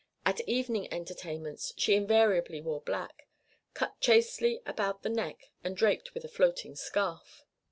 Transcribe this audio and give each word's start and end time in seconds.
At 0.25 0.41
evening 0.49 0.91
entertainments 0.91 1.73
she 1.77 1.93
invariably 1.95 2.59
wore 2.59 2.81
black, 2.81 3.27
cut 3.75 3.99
chastely 4.01 4.59
about 4.65 5.03
the 5.03 5.09
neck 5.09 5.51
and 5.63 5.77
draped 5.77 6.15
with 6.15 6.25
a 6.25 6.27
floating 6.27 6.75
scarf. 6.75 7.43